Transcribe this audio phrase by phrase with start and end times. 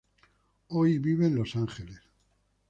[0.69, 2.01] Hoy vive en Los Ángeles.